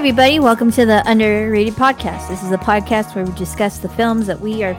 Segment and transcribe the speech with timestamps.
[0.00, 2.26] everybody, welcome to the Underrated Podcast.
[2.30, 4.74] This is a podcast where we discuss the films that we are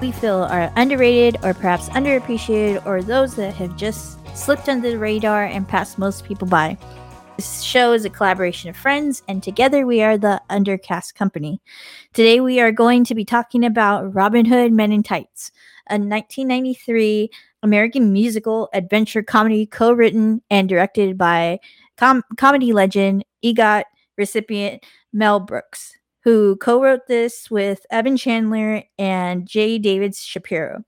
[0.00, 4.96] we feel are underrated or perhaps underappreciated or those that have just slipped under the
[4.96, 6.78] radar and passed most people by.
[7.36, 11.60] This show is a collaboration of friends, and together we are the Undercast Company.
[12.12, 15.50] Today we are going to be talking about Robin Hood Men in Tights,
[15.88, 17.28] a 1993
[17.64, 21.58] American musical adventure comedy co written and directed by
[21.96, 23.82] com- comedy legend EGOT
[24.20, 29.78] recipient Mel Brooks, who co wrote this with Evan Chandler and J.
[29.78, 30.84] David Shapiro.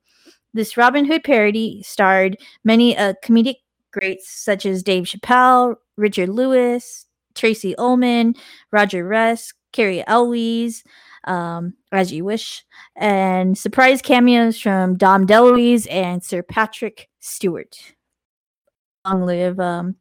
[0.55, 3.57] This Robin Hood parody starred many uh, comedic
[3.91, 8.35] greats such as Dave Chappelle, Richard Lewis, Tracey Ullman,
[8.71, 10.85] Roger Russ, Cary Elwes,
[11.25, 12.65] um, as you wish,
[12.97, 17.77] and surprise cameos from Dom DeLuise and Sir Patrick Stewart.
[19.07, 19.97] Long live um,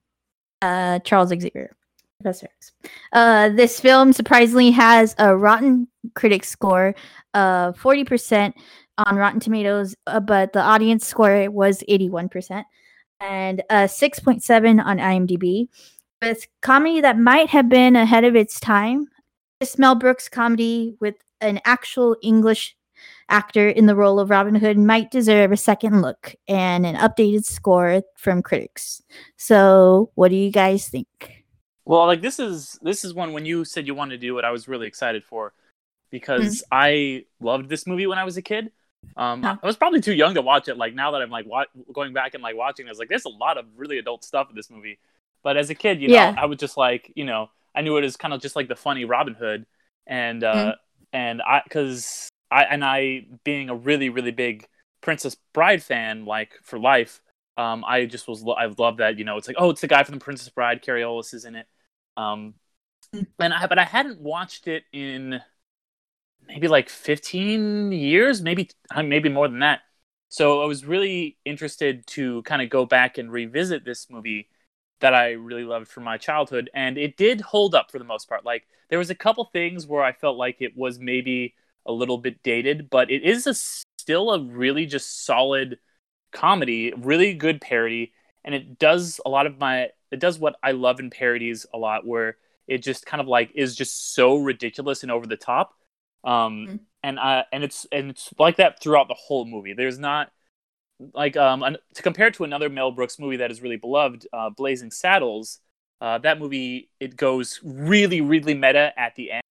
[0.62, 1.76] uh, Charles Xavier.
[2.22, 2.72] Professor X.
[3.14, 6.96] Uh, this film surprisingly has a Rotten Critics score
[7.34, 8.54] of 40%
[8.98, 12.63] on Rotten Tomatoes, uh, but the audience score was 81%,
[13.20, 15.68] and a 6.7 on IMDb.
[16.22, 19.08] With comedy that might have been ahead of its time,
[19.60, 22.76] this Mel Brooks comedy with an actual English
[23.30, 27.46] actor in the role of Robin Hood might deserve a second look and an updated
[27.46, 29.02] score from critics.
[29.38, 31.41] So, what do you guys think?
[31.85, 34.46] Well, like this is this is one when you said you wanted to do it,
[34.46, 35.54] I was really excited for
[36.12, 36.68] because mm-hmm.
[36.71, 38.71] I loved this movie when I was a kid.
[39.18, 39.57] Um, huh.
[39.62, 40.77] I was probably too young to watch it.
[40.77, 43.26] Like now that I'm like wa- going back and like watching, I was like, there's
[43.26, 44.99] a lot of really adult stuff in this movie.
[45.43, 46.35] But as a kid, you know, yeah.
[46.38, 48.76] I was just like, you know, I knew it as kind of just like the
[48.76, 49.66] funny Robin Hood,
[50.05, 50.70] and uh, mm-hmm.
[51.13, 54.68] and I because I and I being a really really big
[55.01, 57.21] Princess Bride fan, like for life.
[57.57, 60.04] Um, I just was I love that you know it's like oh it's the guy
[60.04, 61.68] from the Princess Bride, Cary Elwes is in it.
[62.18, 62.55] Um,
[63.13, 63.21] hmm.
[63.40, 65.41] and I but I hadn't watched it in
[66.47, 69.81] maybe like 15 years, maybe maybe more than that.
[70.29, 74.47] So I was really interested to kind of go back and revisit this movie
[75.01, 78.29] that I really loved from my childhood, and it did hold up for the most
[78.29, 78.45] part.
[78.45, 82.18] Like there was a couple things where I felt like it was maybe a little
[82.18, 85.79] bit dated, but it is a, still a really just solid
[86.31, 90.72] comedy, really good parody, and it does a lot of my it does what I
[90.72, 92.38] love in parodies a lot, where
[92.68, 95.74] it just kind of like is just so ridiculous and over the top.
[96.24, 96.75] Um, mm-hmm.
[97.03, 99.74] and uh, and it's and it's like that throughout the whole movie.
[99.74, 100.31] There's not
[101.14, 104.50] like um an, to compare to another Mel Brooks movie that is really beloved, uh,
[104.50, 105.59] Blazing Saddles.
[106.00, 109.44] Uh, that movie it goes really really meta at the end,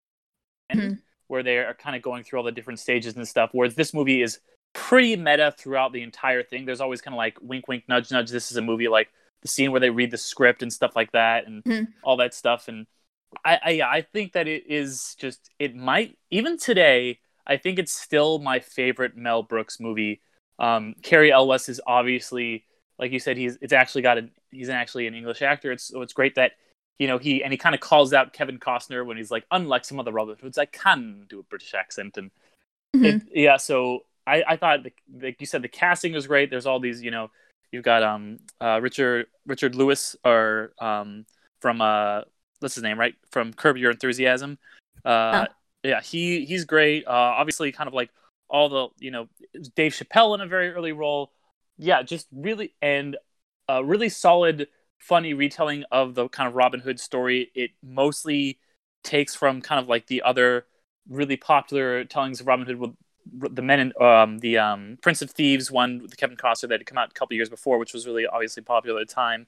[0.72, 0.94] mm-hmm.
[1.28, 3.50] where they are kind of going through all the different stages and stuff.
[3.52, 4.40] Whereas this movie is
[4.72, 6.64] pretty meta throughout the entire thing.
[6.64, 8.30] There's always kind of like wink wink nudge nudge.
[8.30, 9.08] This is a movie like
[9.42, 11.84] the scene where they read the script and stuff like that and mm-hmm.
[12.02, 12.86] all that stuff and
[13.44, 17.92] I, I I think that it is just it might even today I think it's
[17.92, 20.20] still my favorite Mel Brooks movie.
[20.58, 22.64] Um, Cary Elwes is obviously
[22.98, 25.72] like you said he's it's actually got a he's actually an English actor.
[25.72, 26.52] It's so it's great that
[26.98, 29.84] you know he and he kind of calls out Kevin Costner when he's like unlike
[29.84, 32.30] some other Robin Hoods I can do a British accent and
[32.94, 33.04] mm-hmm.
[33.04, 36.50] it, yeah so I I thought the, like you said the casting was great.
[36.50, 37.30] There's all these you know
[37.70, 41.26] You've got um uh, Richard Richard Lewis or um
[41.60, 42.22] from uh
[42.60, 44.58] what's his name right from Curb Your Enthusiasm.
[45.04, 45.52] Uh, oh.
[45.82, 47.06] yeah, he he's great.
[47.06, 48.10] Uh, obviously, kind of like
[48.48, 49.28] all the you know
[49.76, 51.32] Dave Chappelle in a very early role.
[51.76, 53.16] Yeah, just really and
[53.68, 54.68] a really solid,
[54.98, 57.50] funny retelling of the kind of Robin Hood story.
[57.54, 58.58] It mostly
[59.04, 60.64] takes from kind of like the other
[61.08, 62.94] really popular tellings of Robin Hood with
[63.32, 66.86] the men in um, the um, Prince of Thieves one with Kevin Costner that had
[66.86, 69.46] come out a couple years before, which was really obviously popular at the time.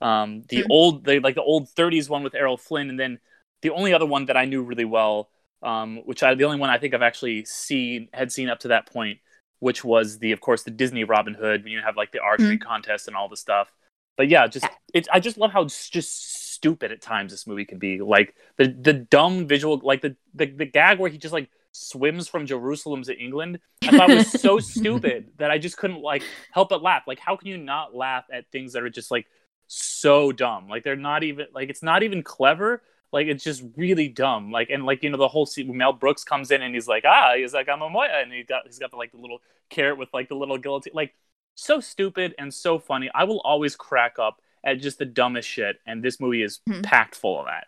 [0.00, 0.70] Um, the mm-hmm.
[0.70, 3.18] old, the like the old '30s one with Errol Flynn, and then
[3.62, 5.28] the only other one that I knew really well,
[5.62, 8.68] um, which I the only one I think I've actually seen had seen up to
[8.68, 9.18] that point,
[9.58, 12.56] which was the of course the Disney Robin Hood when you have like the archery
[12.56, 12.68] mm-hmm.
[12.68, 13.70] contest and all the stuff.
[14.16, 17.78] But yeah, just it, I just love how just stupid at times this movie can
[17.78, 18.00] be.
[18.00, 22.28] Like the the dumb visual, like the the, the gag where he just like swims
[22.28, 26.70] from Jerusalem to England, I thought was so stupid that I just couldn't like help
[26.70, 27.04] but laugh.
[27.06, 29.26] Like, how can you not laugh at things that are just like
[29.66, 30.68] so dumb?
[30.68, 32.82] Like they're not even like it's not even clever.
[33.12, 34.52] Like it's just really dumb.
[34.52, 37.04] Like and like you know the whole scene Mel Brooks comes in and he's like
[37.04, 39.40] ah he's like I'm a mohel and he got he's got the, like the little
[39.68, 41.14] carrot with like the little guillotine like
[41.54, 43.10] so stupid and so funny.
[43.14, 46.82] I will always crack up at just the dumbest shit and this movie is mm-hmm.
[46.82, 47.66] packed full of that.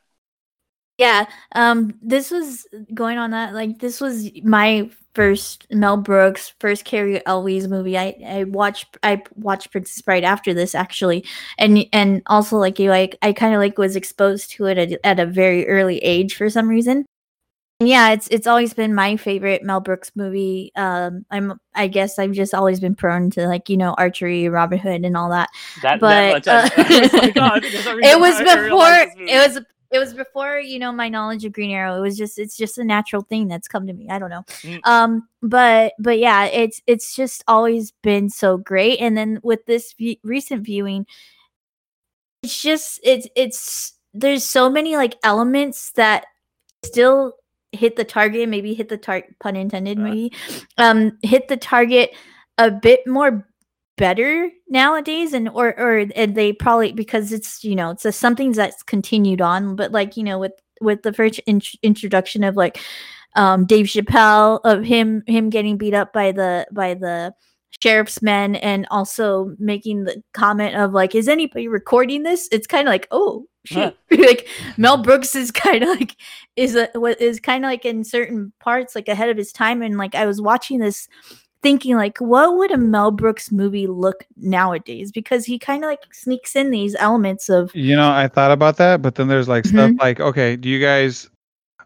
[0.99, 6.85] Yeah, um, this was going on that like this was my first Mel Brooks, first
[6.85, 7.97] Cary Elwes movie.
[7.99, 11.25] I I watched I watched Princess Bride after this actually,
[11.59, 15.01] and and also like you like I kind of like was exposed to it at,
[15.05, 17.07] at a very early age for some reason.
[17.81, 20.73] And yeah, it's it's always been my favorite Mel Brooks movie.
[20.77, 24.79] Um, I'm I guess I've just always been prone to like you know archery, Robin
[24.79, 25.49] Hood, and all that.
[25.83, 28.55] That, but that much, uh, oh my God, there's a reason it was why I
[28.55, 31.71] really like this before it was it was before you know my knowledge of green
[31.71, 34.31] arrow it was just it's just a natural thing that's come to me i don't
[34.31, 34.81] know Mm.
[34.85, 39.93] um but but yeah it's it's just always been so great and then with this
[39.93, 41.07] v- recent viewing
[42.43, 46.25] it's just it's it's there's so many like elements that
[46.85, 47.35] still
[47.73, 50.03] hit the target maybe hit the target pun intended Uh.
[50.03, 50.33] maybe
[50.79, 52.11] um hit the target
[52.59, 53.47] a bit more
[53.97, 58.53] better nowadays and or or and they probably because it's you know it's a, something
[58.53, 62.81] that's continued on but like you know with with the first in- introduction of like
[63.37, 67.35] um Dave Chappelle of him him getting beat up by the by the
[67.81, 72.49] sheriff's men and also making the comment of like is anybody recording this?
[72.53, 73.97] It's kind of like oh shit.
[74.11, 76.17] Like Mel Brooks is kind of like
[76.57, 79.83] is a what is kind of like in certain parts like ahead of his time
[79.83, 81.09] and like I was watching this
[81.63, 86.13] thinking like what would a Mel Brooks movie look nowadays because he kind of like
[86.13, 89.65] sneaks in these elements of You know, I thought about that, but then there's like
[89.65, 90.01] stuff Mhm.
[90.01, 91.29] like, okay, do you guys?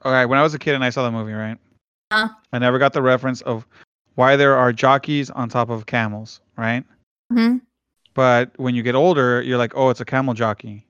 [0.02, 1.58] All right, when I was a kid and I saw the movie, right?
[2.10, 2.28] Uh.
[2.52, 3.66] I never got the reference of
[4.14, 6.84] why there are jockeys on top of camels, right?
[7.32, 7.58] mm-hmm.
[8.14, 10.85] But when you get older, you're like, oh, it's a camel jockey.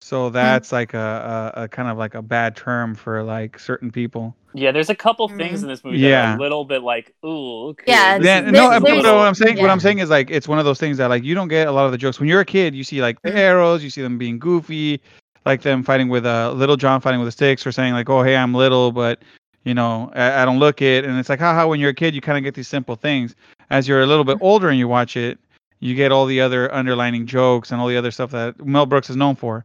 [0.00, 3.90] So that's like a, a, a kind of like a bad term for like certain
[3.90, 4.34] people.
[4.54, 5.64] Yeah, there's a couple things Mhm.
[5.64, 6.36] in this movie that are Yeah.
[6.36, 7.84] a little bit like, ooh, okay.
[7.92, 9.70] Yeah, this Yeah, no, but what I'm saying, what.
[9.70, 11.72] I'm saying is like it's one of those things that like you don't get a
[11.72, 12.74] lot of the jokes when you're a kid.
[12.74, 13.36] You see like the Mhm.
[13.36, 15.00] arrows, you see them being goofy,
[15.44, 18.22] like them fighting with uh, little John fighting with the sticks, or saying like, oh
[18.22, 19.20] hey, I'm little, but
[19.64, 21.66] you know I, I don't look it, and it's like haha.
[21.66, 23.34] When you're a kid, you kind of get these simple things.
[23.70, 25.38] As you're a little bit older and you watch it,
[25.80, 29.10] you get all the other underlining jokes and all the other stuff that Mel Brooks
[29.10, 29.64] is known for.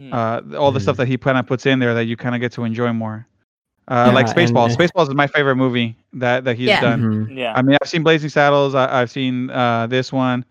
[0.00, 0.12] Mm.
[0.14, 0.82] Uh, all the Mm.
[0.82, 2.92] stuff that he kind of puts in there that you kind of get to enjoy
[2.92, 3.26] more.
[3.88, 4.70] Uh, like Spaceballs.
[4.70, 6.80] and- Spaceballs is my favorite movie that that he's Yeah.
[6.80, 7.02] done.
[7.02, 7.36] Mhm.
[7.36, 7.52] yeah.
[7.56, 8.74] I mean, I've seen Blazing Saddles.
[8.74, 10.44] I, I've seen uh, this one,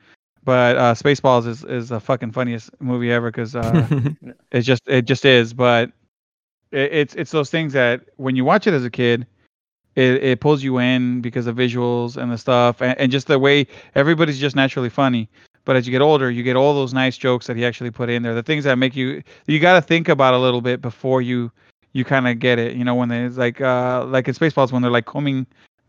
[0.44, 3.88] but uh, Spaceballs is is the fucking funniest movie ever because uh,
[4.52, 5.54] it just it just is.
[5.54, 5.90] But
[6.72, 9.26] it, it's it's those things that when you watch it as a kid,
[9.96, 13.40] it, it pulls you in because of visuals and the stuff and, and just the
[13.40, 15.30] way everybody's just naturally funny.
[15.66, 18.10] But as you get older, you get all those nice jokes that he actually put
[18.10, 18.34] in there.
[18.34, 21.52] The things that make you you got to think about a little bit before you
[21.94, 22.76] you kind of get it.
[22.76, 25.46] You know, when it's like uh like in Spaceballs when they're like combing,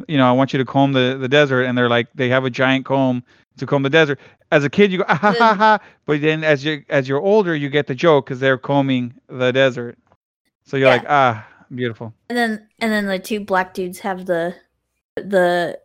[0.09, 2.45] you know, I want you to comb the the desert, and they're like they have
[2.45, 3.23] a giant comb
[3.59, 4.19] to comb the desert.
[4.53, 7.21] As a kid, you go ah, ha ha ha, but then as you as you're
[7.21, 9.97] older, you get the joke because they're combing the desert.
[10.65, 10.95] So you're Yeah.
[10.95, 12.13] like ah, beautiful.
[12.29, 14.55] and then and then the two black dudes have the
[15.17, 15.79] the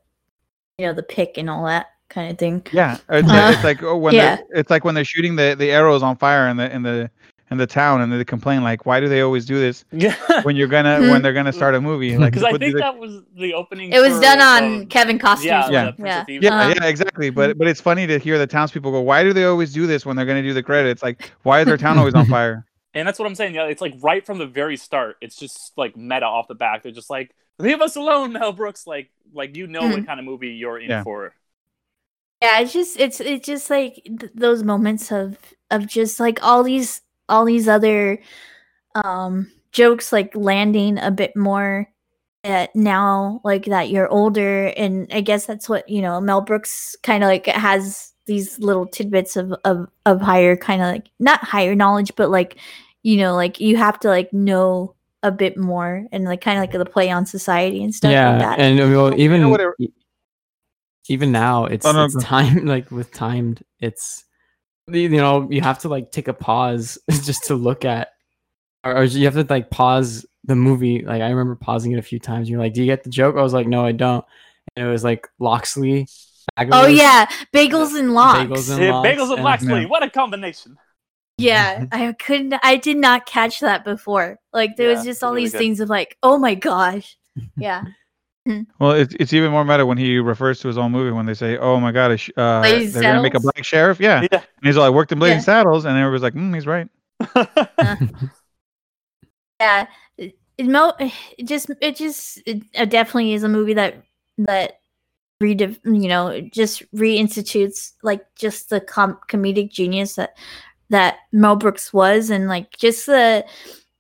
[0.77, 3.81] you know the pick and all that kind of thing Yeah, it's, Uh, it's like
[3.83, 4.35] oh, when yeah.
[4.35, 7.09] they're, it's like when they're shooting the, the arrows on fire in the in the
[7.51, 10.15] in the town, and they complain like, why do they always do this Yeah.
[10.41, 12.17] when you're gonna when they're gonna start a movie?
[12.17, 13.91] Like, Because I think they- that was the opening.
[13.91, 15.69] it was done on um, Kevin Costner's yeah.
[15.69, 15.91] Yeah.
[15.99, 17.29] yeah yeah, Uh, yeah, exactly.
[17.29, 20.05] But but it's funny to hear the townspeople go, why do they always do this
[20.07, 21.03] when they're gonna do the credits?
[21.03, 22.65] Like, why is their town always on fire?
[22.95, 23.53] And that's what I'm saying.
[23.53, 25.17] Yeah, it's like right from the very start.
[25.21, 26.81] It's just like meta off the back.
[26.81, 28.87] They're just like, leave us alone, Mel Brooks.
[28.87, 29.91] Like, like you know Mhm.
[29.91, 31.03] what kind of movie you're in Yeah.
[31.03, 31.33] for.
[32.41, 35.37] Yeah it's just it's it's just like th- those moments of
[35.71, 38.19] of just like all these all these other
[38.95, 41.87] um jokes like landing a bit more
[42.43, 44.67] at now like that you're older.
[44.77, 48.85] And i guess that's what you know mel brooks kind of like has these little
[48.85, 52.57] tidbits of of, of higher kind of like not higher knowledge but like
[53.03, 56.61] you know like you have to like know a bit more and like kind of
[56.61, 58.59] like the play on society and stuff yeah, like that.
[58.59, 59.91] and well, You know even what it-
[61.09, 63.63] even now, it's Oh, it's go- time like with timed.
[63.79, 64.23] It's
[64.87, 68.09] you you know you have to like take a pause just to look at,
[68.83, 71.03] or, or you have to like pause the movie.
[71.03, 72.49] Like I remember pausing it a few times.
[72.49, 74.25] You're like, "Do you get the joke?" I was like, "No, I don't."
[74.75, 76.07] And it was like Loxley.
[76.71, 79.87] oh yeah bagels and locks Bagels and Yeah, Lox Bagels and and- Laxley, Yeah.
[79.87, 80.77] what a combination.
[81.37, 81.85] Yeah, mm-hmm.
[82.09, 82.53] I couldn't.
[82.63, 84.37] I did not catch that before.
[84.53, 85.57] Like there Yeah, was just all really these good.
[85.57, 87.17] things of like, oh my gosh.
[87.57, 87.83] Yeah,
[88.79, 91.33] Well, it's it's even more meta when he refers to his own movie when they
[91.33, 94.37] say, "Oh my God, sh- uh, they're Blazing gonna make a black sheriff." Yeah, Yeah.
[94.39, 95.43] and he's all, "I worked in Blazing Yeah.
[95.43, 96.87] Saddles," and everybody's like, mm, "He's right."
[99.59, 99.87] yeah.
[100.17, 104.03] It, it, mo- it just, it just, it, uh, definitely is a movie that
[104.37, 104.79] that
[105.41, 110.37] redef, you know, it just reinstitutes like just the com- comedic genius that
[110.91, 113.43] that Mel Brooks was, and like just the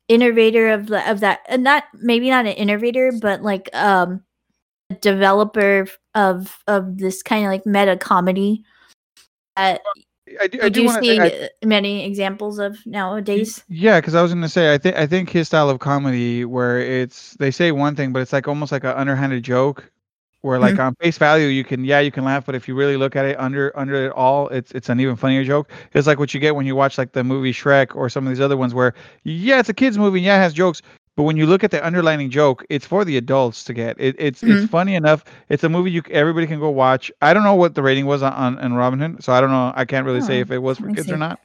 [0.07, 4.21] innovator of the of that and not maybe not an innovator but like um a
[5.01, 8.63] developer of of this kind of like meta comedy
[9.55, 9.81] that
[10.41, 11.49] I do, I do do want see to.
[11.63, 15.47] many examples of nowadays Yeah, because I was gonna say, I think I think his
[15.47, 18.95] style of comedy, where it's they say one thing, but it's like almost like an
[18.95, 19.91] underhanded joke,
[20.41, 20.81] where like mm-hmm.
[20.81, 23.25] on face value you can yeah you can laugh, but if you really look at
[23.25, 25.71] it under under it all, it's it's an even funnier joke.
[25.93, 28.31] It's like what you get when you watch like the movie Shrek or some of
[28.31, 30.81] these other ones, where yeah it's a kids movie, yeah it has jokes,
[31.15, 33.95] but when you look at the underlining joke, it's for the adults to get.
[33.99, 35.23] It, it's it's funny enough.
[35.49, 37.11] It's a movie you everybody can go watch.
[37.21, 39.51] I don't know what the rating was on on, on Robin Hood, so I don't
[39.51, 39.71] know.
[39.75, 41.13] I can't really say Oh, if it was for kids see.
[41.13, 41.39] or not.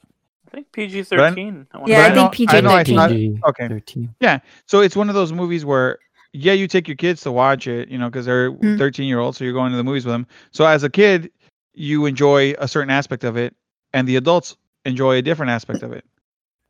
[0.47, 1.65] I think PG thirteen.
[1.85, 3.39] Yeah, But I think I know I PG-13.
[3.49, 3.67] okay.
[3.69, 4.13] 13.
[4.19, 4.39] yeah.
[4.65, 5.97] So it's one of those movies where
[6.33, 8.77] yeah, you take your kids to watch it, you know, because they're Mm.
[8.77, 10.27] 13 year olds, so you're going to the movies with them.
[10.51, 11.31] So as a kid,
[11.73, 13.53] you enjoy a certain aspect of it,
[13.93, 16.03] and the adults enjoy a different aspect of it.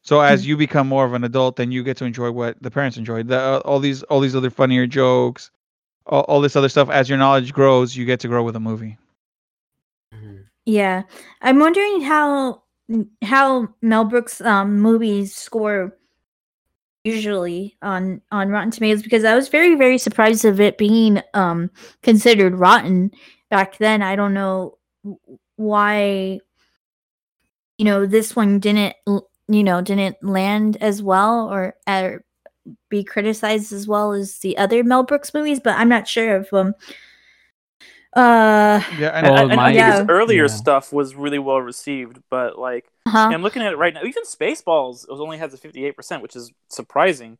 [0.04, 2.72] So as you become more of an adult, then you get to enjoy what the
[2.72, 3.28] parents enjoyed.
[3.28, 5.52] The, uh, all these all these other funnier jokes,
[6.08, 6.90] all, all this other stuff.
[6.90, 8.98] As your knowledge grows, you get to grow with a movie.
[10.66, 11.04] Yeah,
[11.42, 12.64] I'm wondering how
[13.24, 15.98] how Mel Brooks um movies score
[17.04, 21.70] usually on on Rotten Tomatoes because I was very very surprised of it being um
[22.04, 23.12] considered rotten
[23.50, 24.02] back then.
[24.02, 24.78] I don't know
[25.56, 26.40] why
[27.78, 32.24] you know this one didn't l- you know didn't land as well or or
[32.90, 36.54] be criticized as well as the other Mel Brooks movies, but I'm not sure if
[36.54, 36.74] um
[38.16, 40.48] uh Yeah, and And, Oh, I, and I my- think his earlier Yeah.
[40.48, 44.04] stuff was really well received, but like huh I'm looking at it right now.
[44.04, 47.38] Even Spaceballs it only has a 58 percent, which is surprising.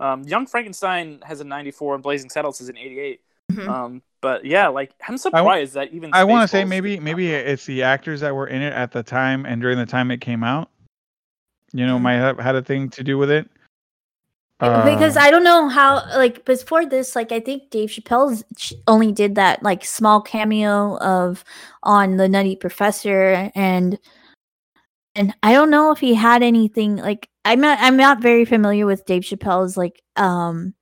[0.00, 3.20] Um, Young Frankenstein has a 94, and Blazing Saddles is an 88.
[3.52, 3.68] Mhm.
[3.68, 7.66] Um, but yeah, like I'm surprised that even I want to say maybe maybe it's
[7.66, 10.42] the actors that were in it at the time and during the time it came
[10.44, 10.70] out.
[11.72, 13.48] You know, might have had a thing to do with it.
[14.60, 18.42] because Uh, I don't know how like before this like I think Dave Chappelle
[18.86, 21.44] only did that like small cameo of
[21.82, 23.98] on the Nutty Professor and
[25.16, 28.86] and I don't know if he had anything like I'm not I'm not very familiar
[28.86, 30.74] with Dave Chappelle's like um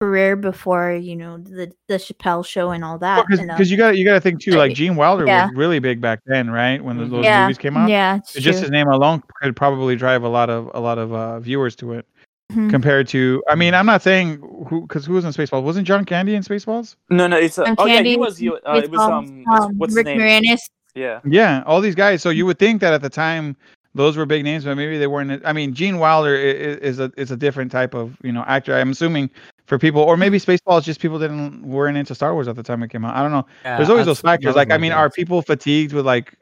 [0.00, 3.76] career before you know the the Chappelle show and all that because and, uh, you
[3.76, 4.52] got you got to think too.
[4.52, 5.46] Like Gene Wilder yeah.
[5.46, 6.82] was really big back then, right?
[6.82, 7.10] When Mhm.
[7.10, 7.90] those yeah movies came out.
[7.90, 11.12] yeah it's just his name alone could probably drive a lot of a lot of
[11.12, 12.06] uh, viewers to it
[12.50, 12.70] Mhm.
[12.70, 13.42] compared to.
[13.48, 14.38] I mean, I'm not saying
[14.68, 15.62] who because who was in Spaceballs?
[15.62, 16.96] Wasn't John Candy in Spaceballs?
[17.10, 18.38] No, no, it's a, John oh yeah, he was.
[18.38, 20.42] He, uh, it was um, what's, um, what's Rick his name?
[20.42, 20.60] Moranis
[20.94, 22.22] Yeah, Yeah, all these guys.
[22.22, 23.54] So you would think that at the time
[23.94, 25.42] those were big names, but maybe they weren't.
[25.44, 28.74] I mean, Gene Wilder is, is a is a different type of you know actor.
[28.74, 29.30] I'm assuming
[29.70, 30.44] for people, or maybe mm.
[30.44, 33.14] Spaceballs just people didn't weren't into Star Wars at the time it came out.
[33.14, 33.46] I don't know.
[33.62, 34.56] There's always those factors.
[34.56, 36.34] Like I mean, are people fatigued with like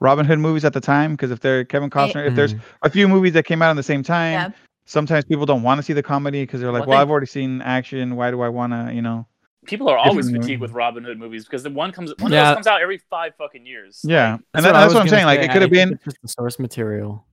[0.00, 1.12] Robin Hood movies at the time?
[1.12, 2.60] Because if they're Kevin eh, Costner, if there's mm.
[2.82, 4.50] a few movies that came out at the same time, Yeah.
[4.84, 7.02] sometimes people don't want to see the comedy because they're like, Well, I well, think-
[7.02, 8.16] I've already seen action.
[8.16, 9.26] Why do I want to, you know?
[9.64, 10.56] people are always fatigued movie.
[10.56, 12.46] with Robin Hood movies because the one comes one of Yeah.
[12.46, 14.00] those comes out every five fucking years.
[14.02, 15.26] Yeah, Like, and that, that's what I'm saying.
[15.26, 17.24] Like it could have been, just the source material.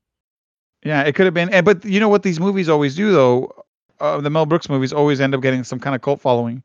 [0.86, 1.50] yeah, it could have been.
[1.51, 3.65] And but you know what these movies always do though,
[4.00, 6.63] uh, the Mel Brooks movies always end up getting some kind of cult following.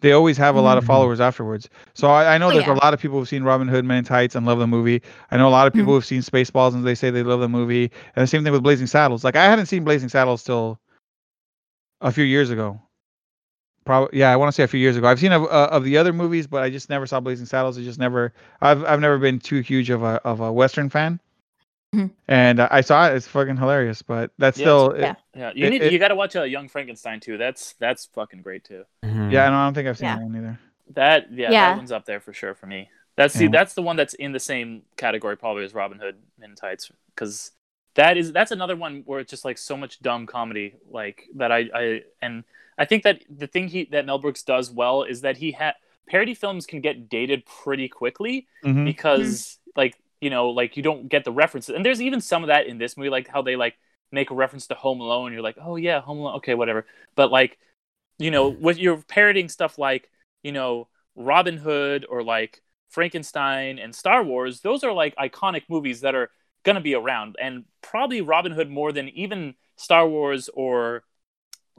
[0.00, 0.88] They always have a lot of Mhm.
[0.88, 1.68] followers afterwards.
[1.94, 2.74] So I, I know Oh, there's yeah.
[2.74, 5.00] a lot of people who've seen Robin Hood Men in Tights and love the movie.
[5.30, 7.48] I know a lot of people who've seen Spaceballs and they say they love the
[7.48, 7.90] movie.
[8.14, 9.24] And the same thing with Blazing Saddles.
[9.24, 10.78] Like I hadn't seen Blazing Saddles till
[12.02, 12.80] a few years ago.
[13.86, 15.06] Probably, yeah, I want to say a few years ago.
[15.06, 17.78] I've seen of, uh, of the other movies, but I just never saw Blazing Saddles.
[17.78, 21.20] I just never, I've I've never been too huge of a of a Western fan.
[21.94, 22.10] Mhm.
[22.28, 24.02] And uh, I saw it; it's fucking hilarious.
[24.02, 25.14] But that's Yeah, still, yeah.
[25.34, 27.36] yeah, you It- need it- you got to watch uh, Young Frankenstein too.
[27.38, 28.84] That's that's fucking great too.
[29.04, 29.30] Mhm.
[29.32, 29.48] yeah.
[29.50, 30.16] No, I don't think I've seen Yeah.
[30.16, 30.58] that one either.
[30.90, 31.70] That yeah, Yeah.
[31.70, 32.90] that one's up there for sure for me.
[33.16, 33.50] That's the Yeah.
[33.52, 36.90] that's the one that's in the same category probably as Robin Hood Men in Tights
[37.14, 37.52] because
[37.94, 41.52] that is that's another one where it's just like so much dumb comedy like that
[41.52, 42.44] I I and
[42.76, 45.74] I think that the thing he that Mel Brooks does well is that he had
[46.08, 48.84] parody films can get dated pretty quickly Mhm.
[48.84, 51.74] because like you know like you don't get the references.
[51.74, 53.74] And there's even some of that in this movie like how they like
[54.10, 56.86] make a reference to home alone you're like oh yeah home alone okay whatever.
[57.14, 57.58] But like
[58.18, 60.10] you know you're parodying stuff like
[60.42, 66.00] you know robin hood or like frankenstein and star wars those are like iconic movies
[66.00, 66.30] that are
[66.64, 67.36] going to be around.
[67.38, 71.04] And probably robin hood more than even star wars or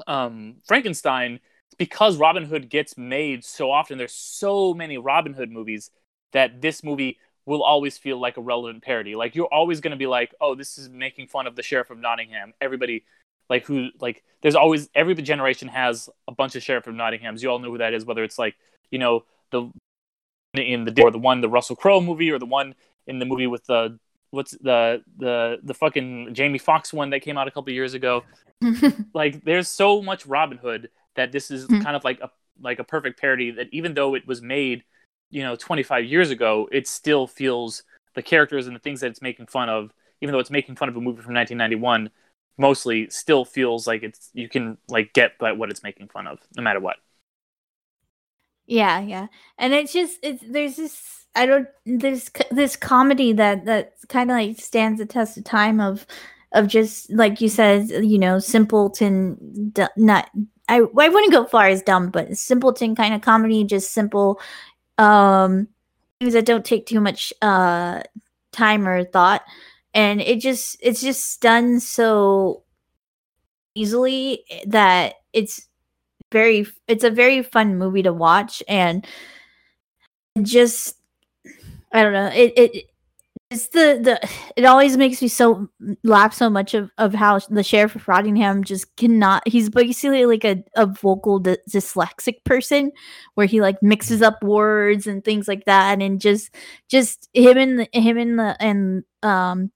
[0.05, 1.39] um, frankenstein
[1.79, 3.97] because robin hood gets made so often.
[3.97, 5.89] There's so many robin hood movies
[6.31, 9.15] that this movie will always feel like a relevant parody.
[9.15, 11.89] Like you're always going to be like, "Oh, this is making fun of the sheriff
[11.91, 13.05] of Nottingham." Everybody
[13.49, 17.41] like who like there's always every generation has a bunch of sheriff of Nottinghams.
[17.41, 18.55] You all know who that is whether it's like,
[18.89, 19.69] you know, the
[20.55, 22.75] in the or the one the Russell Crowe movie or the one
[23.07, 23.99] in the movie with the
[24.31, 28.23] what's the the the fucking Jamie Foxx one that came out a couple years ago.
[29.13, 31.81] like there's so much Robin Hood that this is Hmm.
[31.81, 34.83] kind of like a like a perfect parody that even though it was made,
[35.29, 39.22] you know, 25 years ago, it still feels the characters and the things that it's
[39.22, 39.91] making fun of,
[40.22, 42.10] even though it's making fun of a movie from 1991,
[42.58, 46.63] mostly still feels like it's you can like get what it's making fun of no
[46.63, 46.98] matter what.
[48.67, 49.27] Yeah, yeah,
[49.58, 54.36] and it's just it's there's this I don't there's this comedy that that kind of
[54.36, 56.05] like stands the test of time of
[56.53, 60.29] of just like you said you know simpleton not
[60.70, 64.39] I I wouldn't go far as dumb but simpleton kind of comedy just simple
[64.97, 65.67] um
[66.19, 68.01] things that don't take too much uh
[68.51, 69.43] time or thought.
[69.93, 72.63] And it just it's just done so
[73.75, 75.67] easily that it's
[76.31, 78.63] very it's a very fun movie to watch.
[78.67, 79.05] And
[80.41, 80.97] just
[81.93, 82.85] i don't know it it
[83.55, 85.67] it's the the it always makes me so
[86.03, 90.43] laugh so much of of how the sheriff of Rottingham just cannot he's basically like
[90.43, 92.91] a, a vocal dy- dyslexic person
[93.35, 96.53] where he like mixes up words and things like that and just
[96.89, 99.71] just him and the, him and the and um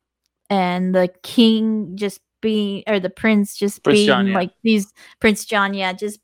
[0.50, 4.36] and the king just being or the prince just Prince being John, yeah.
[4.36, 6.19] like these prince john yeah just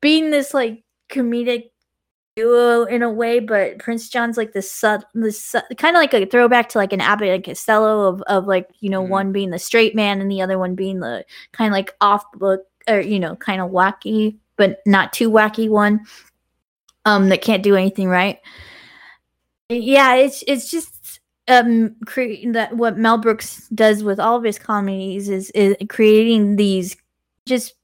[0.00, 1.70] being this like comedic
[2.36, 6.26] duo in a way, but Prince John's like this sub, this kind of like a
[6.26, 9.08] throwback to like an Abbott and Costello of of like you know Mhm.
[9.08, 12.24] one being the straight man and the other one being the kind of like off
[12.34, 16.00] book or you know kind of wacky but not too wacky one,
[17.06, 18.38] um that can't do anything right.
[19.70, 24.58] Yeah, it's it's just um cre- that what Mel Brooks does with all of his
[24.58, 26.96] comedies is is creating these
[27.46, 27.74] just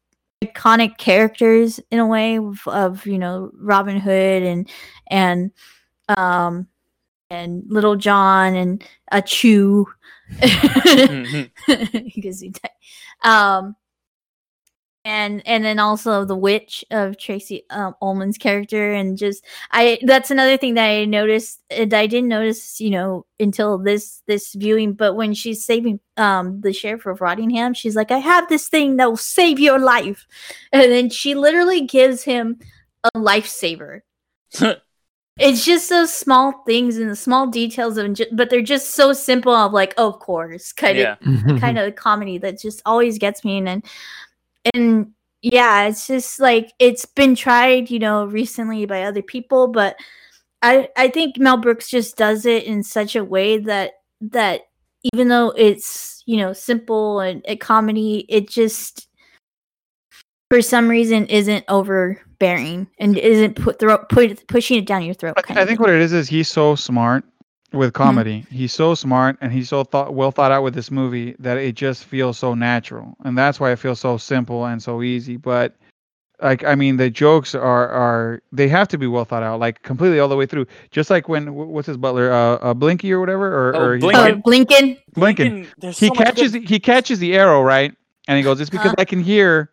[0.42, 4.68] iconic characters in a way of, of you know Robin Hood and
[5.08, 5.50] and
[6.08, 6.66] um
[7.30, 9.84] and Little John and Ahchoo
[10.40, 11.50] Mhm.
[12.14, 12.70] because he died.
[13.25, 13.76] Um
[15.04, 20.30] and and then also the witch of Tracey um, Ullman's character and just I that's
[20.30, 24.92] another thing that I noticed and I didn't notice you know until this this viewing
[24.92, 28.96] but when she's saving um the sheriff of Rottingham she's like I have this thing
[28.96, 30.26] that will save your life
[30.72, 32.61] and then she literally gives him
[33.03, 34.00] a lifesaver
[35.38, 39.12] it's just those small things and the small details of ju- but they're just so
[39.12, 41.16] simple of like oh, of course kind yeah.
[41.24, 43.85] of kind of comedy that just always gets me and and,
[44.75, 49.96] and yeah it's just like it's been tried you know recently by other people but
[50.62, 54.62] i i think mel brooks just does it in such a way that that
[55.12, 59.09] even though it's you know simple and a comedy it just
[60.48, 65.35] for some reason isn't overbearing and isn't put throw put pushing it down your throat
[65.48, 67.25] I- I think what it is is he's so smart
[67.72, 68.44] with comedy.
[68.50, 71.74] He's so smart and he's so thought well thought out with this movie that it
[71.74, 75.37] just feels so natural, and that's why it feels so simple and so easy.
[75.37, 75.74] But
[76.42, 79.82] like I mean, the jokes are are they have to be well thought out, like
[79.82, 80.66] completely all the way through.
[80.90, 84.02] Just like when what's his butler, uh, uh Blinky or whatever, or, Oh, or he's
[84.02, 84.20] Blinky.
[84.32, 85.66] like- blinking Blinkin.
[85.78, 87.94] there's he so catches good- he catches the arrow right,
[88.28, 88.96] and he goes, "It's because Huh.
[88.98, 89.70] I can hear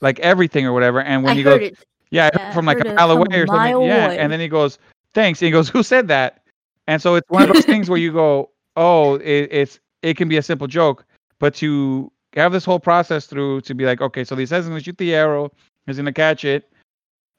[0.00, 1.78] like everything or whatever." And when i he heard goes, it
[2.10, 3.82] yeah, Yeah, from like a it mile away or something.
[3.86, 4.18] yeah, away.
[4.18, 4.78] and then he goes,
[5.14, 6.40] "Thanks." And he goes, "Who said that?"
[6.88, 10.28] And so it's one of those things where you go, "Oh, it, it's it can
[10.28, 11.04] be a simple joke,
[11.38, 14.80] but to have this whole process through to be like, okay, so he says gonna
[14.80, 15.52] shoot the arrow,
[15.86, 16.70] he's gonna catch it.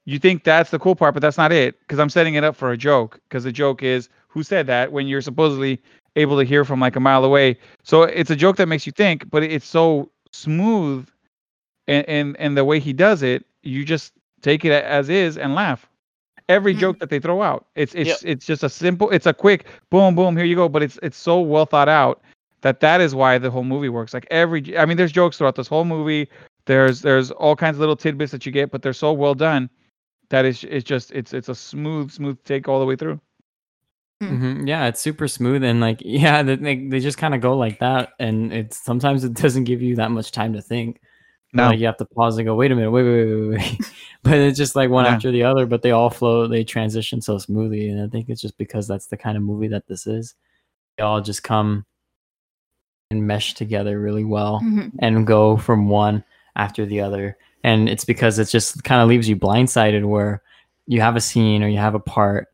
[0.05, 2.55] You think that's the cool part, but that's not it, because I'm setting it up
[2.55, 3.19] for a joke.
[3.29, 4.91] Because the joke is, who said that?
[4.91, 5.81] When you're supposedly
[6.15, 8.91] able to hear from like a mile away, so it's a joke that makes you
[8.91, 11.07] think, but it's so smooth,
[11.87, 15.55] and and and the way he does it, you just take it as is and
[15.55, 15.88] laugh.
[16.49, 16.79] Every Mhm.
[16.79, 20.15] joke that they throw out, it's it's it's just a simple, it's a quick boom
[20.15, 22.21] boom here you go, but it's it's so well thought out
[22.61, 24.13] that that is why the whole movie works.
[24.13, 26.27] Like every, I mean, there's jokes throughout this whole movie.
[26.65, 29.69] There's there's all kinds of little tidbits that you get, but they're so well done
[30.29, 33.19] that it's it's just it's it's a smooth smooth take all the way through.
[34.21, 37.57] hmm Yeah, it's super smooth and like yeah, they they, they just kind of go
[37.57, 40.99] like that, and it's sometimes it doesn't give you that much time to think.
[41.53, 43.57] No, Like you have to pause and go, wait a minute, wait, wait, wait, wait,
[43.57, 43.91] wait.
[44.23, 45.15] but it's just like one Yeah.
[45.15, 48.41] after the other, but they all flow, they transition so smoothly, and I think it's
[48.41, 50.35] just because that's the kind of movie that this is.
[50.97, 51.85] They all just come
[53.11, 54.91] and mesh together really well Mhm.
[54.99, 56.23] and go from one
[56.55, 57.37] after the other.
[57.63, 60.43] And it's because it just kind of leaves you blindsided where
[60.85, 62.47] you have a scene or you have a part,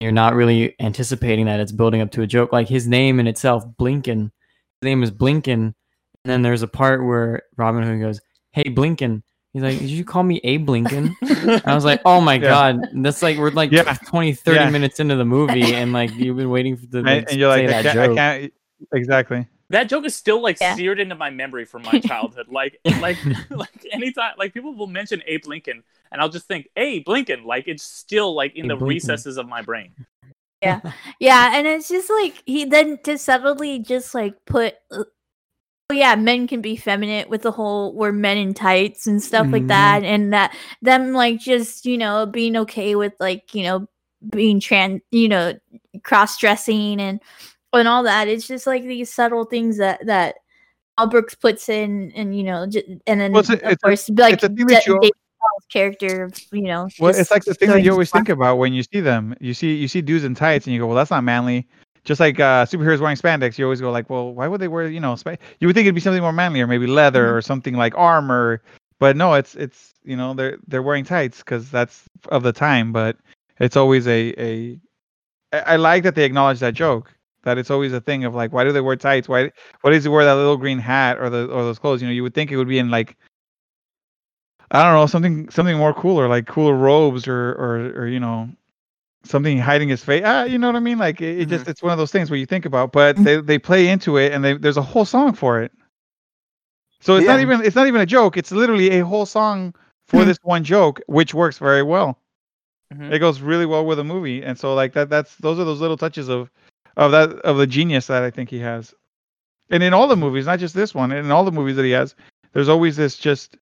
[0.00, 2.52] you're not really anticipating that it's building up to a joke.
[2.52, 4.30] Like his name in itself, Blinkin,
[4.80, 5.74] his name is Blinkin.
[6.24, 8.20] And then there's a part where Robin Hood goes,
[8.58, 9.22] Hey, Blinkin.
[9.52, 11.16] He's like, Did you call me A Blinkin?
[11.20, 12.40] And I was like, Oh my Yeah.
[12.72, 12.80] God.
[13.04, 13.94] That's like, we're like Yeah.
[14.06, 14.70] 20, 30 Yeah.
[14.70, 15.74] minutes into the movie.
[15.74, 18.14] And like, you've been waiting for the and, like, and you're like, I can't, I
[18.14, 18.52] can't.
[18.92, 19.46] exactly.
[19.70, 20.74] That joke is still like Yeah.
[20.74, 22.48] seared into my memory from my childhood.
[22.50, 23.16] like, like,
[23.50, 27.44] like anytime, like people will mention Abe Lincoln, and I'll just think Abe Lincoln.
[27.44, 28.88] Like it's still like in Abe the Lincoln.
[28.88, 29.92] recesses of my brain.
[30.62, 30.80] yeah
[31.20, 35.04] yeah, and it's just like he then to subtly just like put uh,
[35.92, 39.62] yeah men can be feminine with the whole we're men in tights and stuff like
[39.62, 39.68] Mhm.
[39.68, 43.88] that and that them like just you know being okay with like you know
[44.30, 45.54] being trans you know
[46.02, 47.20] cross-dressing and
[47.72, 50.34] and all that it's just like these subtle things that that
[50.98, 54.10] Mel Brooks puts in and you know j- and then Well, it's of it's course
[54.10, 57.54] like a thing that Da- you- Dave Chappelle's character you know Well, it's like the
[57.54, 59.34] thing that you always think about when you see them.
[59.40, 61.66] You see you see dudes in tights, and you go, "Well, that's not manly."
[62.08, 64.88] Just like uh, superheroes wearing spandex, you always go like, "Well, why would they wear
[64.88, 65.36] you know?" Spa-?
[65.60, 67.36] You would think it'd be something more manly, or maybe leather, Mhm.
[67.36, 68.62] or something like armor.
[69.00, 72.92] But no, it's it's you know they're they're wearing tights because that's of the time.
[72.92, 73.18] But
[73.60, 74.80] it's always a a
[75.52, 77.12] I like that they acknowledge that joke.
[77.44, 79.28] That it's always a thing of like, why do they wear tights?
[79.28, 82.02] Why why does he wear that little green hat or the or those clothes?
[82.02, 83.16] You know, you would think it would be in like
[84.70, 88.50] I don't know something something more cooler, like cooler robes or or or you know
[89.24, 90.22] something hiding his face.
[90.24, 90.98] Ah, you know what I mean?
[90.98, 93.24] Like it, it just it's one of those things where you think about, but Mhm.
[93.24, 95.72] they they play into it and they, there's a whole song for it.
[97.00, 98.36] So it's not even it's not even a joke.
[98.36, 99.74] It's literally a whole song
[100.06, 100.26] for Mhm.
[100.26, 102.18] this one joke, which works very well.
[102.94, 103.12] Mhm.
[103.12, 105.80] It goes really well with the movie, and so like that that's those are those
[105.80, 106.50] little touches of
[106.96, 108.94] of that of the genius that I think he has.
[109.70, 111.90] And in all the movies, not just this one, in all the movies that he
[111.90, 112.14] has,
[112.52, 113.56] there's always this just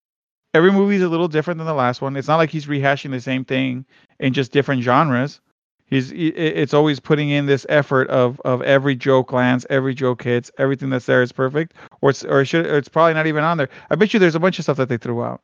[0.55, 2.17] every movie is a little different than the last one.
[2.17, 3.85] It's not like he's rehashing the same thing
[4.21, 5.41] in just different genres.
[5.89, 10.51] He's it's always putting in this effort of of every joke lands, every joke hits,
[10.59, 13.45] everything that's there is perfect, or it's or it should or it's probably not even
[13.45, 13.69] on there.
[13.91, 15.41] I bet you there's a bunch of stuff that they threw out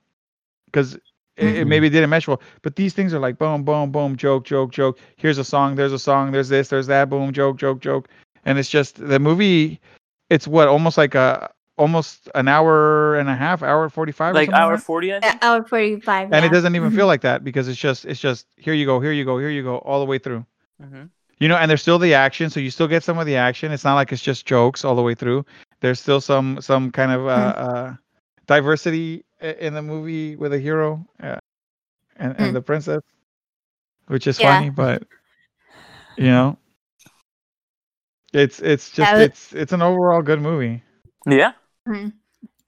[0.66, 1.00] because it,
[1.36, 1.68] it Mhm.
[1.68, 2.42] maybe didn't mesh well.
[2.62, 4.98] But these things are like boom, boom, boom, joke, joke, joke.
[5.16, 8.08] Here's a song, there's a song, there's this, there's that, boom, joke, joke, joke,
[8.44, 9.80] and it's just the movie.
[10.28, 11.50] It's what almost like a
[11.82, 15.64] almost an hour and a half, hour forty five, Like hour forty, I Yeah, hour
[15.64, 16.48] 45 and yeah.
[16.48, 19.12] it doesn't even feel like that because it's just it's just here you go, here
[19.12, 20.44] you go, here you go, all the way through.
[20.80, 21.10] Mhm.
[21.40, 23.72] You know, and there's still the action, so you still get some of the action.
[23.72, 25.44] It's not like it's just jokes all the way through.
[25.80, 27.94] There's still some some kind of uh, uh,
[28.46, 31.36] diversity in the movie with a hero uh,
[32.16, 32.52] and and Mm.
[32.54, 33.02] the princess,
[34.06, 34.54] which is Yeah.
[34.54, 35.02] funny, but
[36.16, 36.56] you know,
[38.32, 40.82] it's it's just Yeah, but- it's it's an overall good movie.
[41.26, 41.52] Yeah.
[41.88, 42.12] Mhm.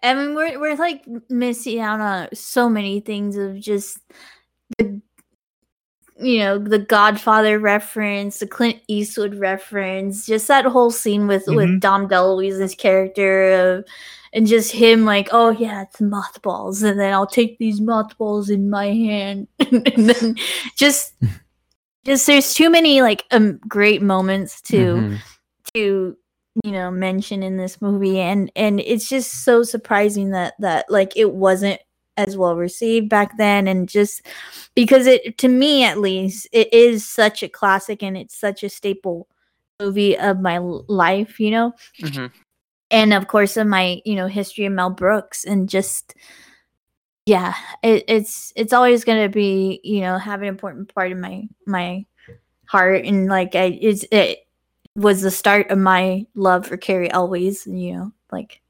[0.03, 3.99] I mean, we're we're like missing out on so many things of just
[4.79, 5.01] the,
[6.21, 11.69] you know, the Godfather reference, the Clint Eastwood reference, just that whole scene with with
[11.71, 11.81] Mhm.
[11.81, 13.85] Dom DeLuise's character of,
[14.33, 18.69] and just him like, oh yeah, it's mothballs, and then I'll take these mothballs in
[18.71, 20.37] my hand, and then
[20.77, 21.15] just,
[22.05, 25.19] just there's too many like um great moments to Mhm.
[25.75, 26.17] to
[26.63, 31.13] you know mention in this movie and and it's just so surprising that that like
[31.17, 31.81] it wasn't
[32.17, 34.23] as well received back then and just
[34.77, 38.69] because it to me at least it is such a classic and it's such a
[38.69, 39.27] staple
[39.81, 42.31] movie of my l- life you know Mhm.
[42.91, 46.15] and of course of my you know history of mel brooks and just
[47.27, 51.21] yeah it, it's it's always going to be you know have an important part in
[51.21, 52.05] my my
[52.69, 54.44] heart and like I, it's it
[54.97, 58.61] was the start of my love for cary elwes and you know like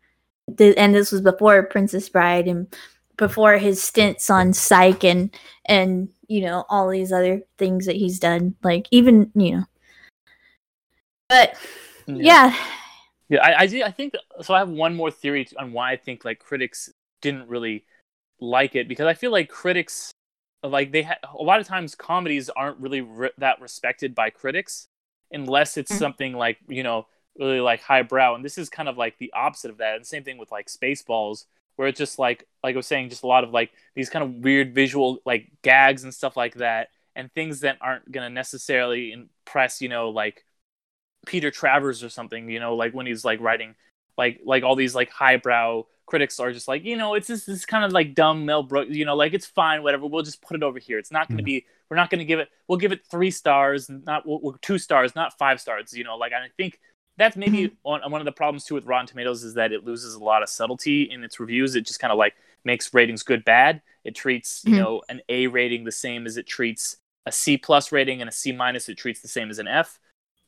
[0.49, 2.75] the, and this was before princess bride and
[3.17, 5.35] before his stints on psych and
[5.67, 9.65] and you know all these other things that he's done like even you know.
[11.29, 11.57] But
[12.07, 12.55] yeah,
[13.29, 14.55] Yeah, I, I, do- I think so.
[14.55, 16.91] I have one more theory on why I think like critics
[17.23, 17.85] didn't really
[18.41, 20.11] like it because I feel like critics
[20.63, 24.89] like they ha- a lot of times comedies aren't really re- that respected by critics
[25.35, 25.97] unless it's Mhm.
[25.97, 27.07] something like you know
[27.39, 29.97] really like highbrow, and this is kind of like the opposite of that.
[29.97, 33.25] And same thing with like Spaceballs, where it's just like like I was saying, just
[33.25, 36.91] a lot of like these kind of weird visual like gags and stuff like that,
[37.17, 40.45] and things that aren't gonna necessarily impress you know like
[41.27, 43.75] Peter Travers or something, you know, like when he's like writing,
[44.19, 47.65] like like all these like highbrow critics are just like, you know, it's just this
[47.65, 50.07] kind of like dumb Mel Brooks, you know, like it's fine, whatever.
[50.07, 50.99] We'll just put it over here.
[50.99, 51.65] It's not going to be.
[51.91, 52.49] We're not going to give it.
[52.69, 55.93] We'll give it three stars, not we'll, two stars, not five stars.
[55.93, 56.81] You know, like I think
[57.17, 60.15] that's maybe one, one of the problems too with Rotten Tomatoes is that it loses
[60.15, 61.77] a lot of subtlety in its reviews.
[61.77, 63.83] It just kind of like makes ratings good bad.
[64.05, 64.79] It treats you Mhm.
[64.79, 68.33] know an A rating the same as it treats a C plus rating and a
[68.33, 69.99] C minus it treats the same as an F.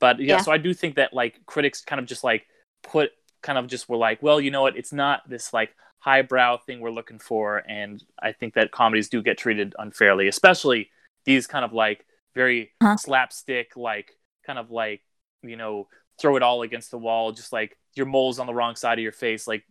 [0.00, 0.40] But yeah, Yeah.
[0.42, 2.46] so I do think that like critics kind of just like
[2.82, 3.12] put
[3.46, 6.80] kind of just were like, well, you know what, it's not this like highbrow thing
[6.80, 10.90] we're looking for, and I think that comedies do get treated unfairly, especially
[11.24, 12.04] these kind of like
[12.34, 12.98] very Huh.
[12.98, 14.12] slapstick, like
[14.46, 15.02] kind of like
[15.42, 15.88] you know
[16.20, 19.02] throw it all against the wall, just like your mole's on the wrong side of
[19.04, 19.64] your face, like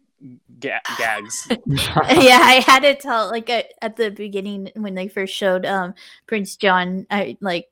[0.59, 1.47] ga- gags.
[1.67, 5.93] yeah, I had to tell like at, at the beginning when they first showed um
[6.27, 7.05] Prince John.
[7.09, 7.67] I like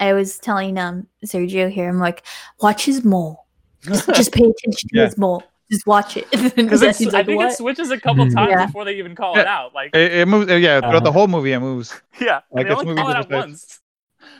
[0.00, 1.88] I was telling um Sergio here.
[1.88, 2.24] I'm like,
[2.60, 3.46] watch his mole.
[3.82, 5.04] Just, just pay attention to Yeah.
[5.06, 5.42] his mole.
[5.70, 6.26] Just watch it.
[6.56, 8.34] Because He's I like, think "What?" it switches a couple Mhm.
[8.34, 8.66] times Yeah.
[8.66, 9.72] before they even call it out.
[9.74, 10.50] Like, It, it moves.
[10.50, 12.00] Yeah, throughout the Uh, whole movie, it moves.
[12.20, 13.80] yeah, Like, they only moving call it out the once.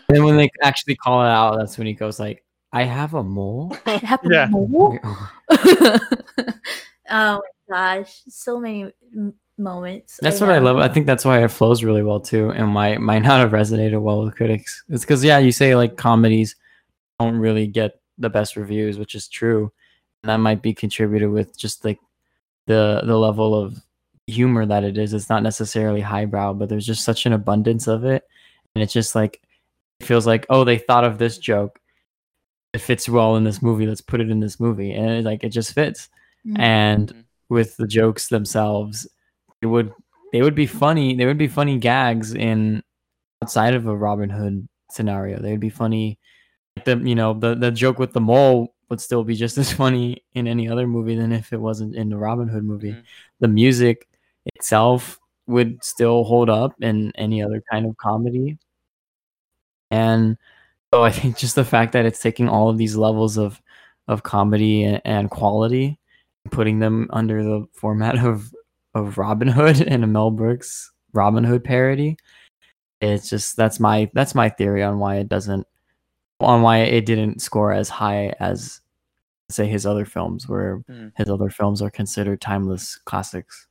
[0.08, 3.14] And then when they actually call it out, that's when he goes like, "I have
[3.14, 4.98] a mole." I have a mole.
[5.04, 5.30] Oh.
[7.10, 8.90] oh my gosh, so many
[9.56, 10.18] moments.
[10.20, 10.78] That's what I love.
[10.78, 13.52] I think that's why it flows really well too, and why it might not have
[13.52, 14.82] resonated well with critics.
[14.88, 16.56] It's because yeah, you say like comedies
[17.18, 19.72] don't really get the best reviews, which is true,
[20.22, 21.98] and that might be contributed with just like
[22.66, 23.82] the the level of
[24.26, 25.12] humor that it is.
[25.12, 28.22] It's not necessarily highbrow, but there's just such an abundance of it,
[28.74, 29.40] and it's just like
[30.00, 31.80] it feels like oh they thought of this joke,
[32.72, 33.86] it fits well in this movie.
[33.86, 36.08] Let's put it in this movie, and it, like it just fits.
[36.46, 36.58] Mm.
[36.58, 37.24] And Mhm.
[37.48, 39.08] with the jokes themselves,
[39.62, 39.92] it would
[40.32, 41.16] they would be funny.
[41.16, 42.82] They would be funny gags in
[43.42, 45.40] outside of a Robin Hood scenario.
[45.40, 46.18] They would be funny.
[46.84, 50.24] The you know the the joke with the mole would still be just as funny
[50.34, 52.92] in any other movie than if it wasn't in the Robin Hood movie.
[52.92, 53.04] Mhm.
[53.40, 54.08] The music
[54.46, 58.58] itself would still hold up in any other kind of comedy.
[59.90, 60.36] And
[60.92, 63.60] so I think just the fact that it's taking all of these levels of
[64.08, 65.98] of comedy and, and quality
[66.44, 68.52] and putting them under the format of
[68.94, 72.16] of Robin Hood and a Mel Brooks Robin Hood parody.
[73.00, 75.66] It's just that's my that's my theory on why it doesn't
[76.40, 78.80] on why it didn't score as high as
[79.50, 81.12] say his other films where Mhm.
[81.16, 83.66] his other films are considered timeless classics.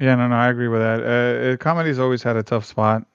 [0.00, 1.00] Yeah, no, no, I agree with that.
[1.02, 3.06] Uh, uh, comedy's always had a tough spot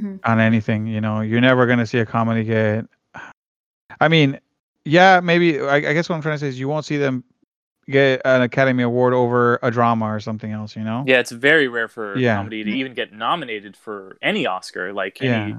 [0.00, 0.18] Mhm.
[0.24, 0.86] on anything.
[0.86, 2.86] You know, you're never gonna see a comedy get.
[4.00, 4.38] I mean,
[4.84, 5.60] yeah, maybe.
[5.60, 7.24] I, I guess what I'm trying to say is you won't see them
[7.88, 10.74] get an Academy Award over a drama or something else.
[10.76, 11.04] You know.
[11.06, 12.36] Yeah, it's very rare for Yeah.
[12.36, 15.58] comedy to even get nominated for any Oscar, like Yeah.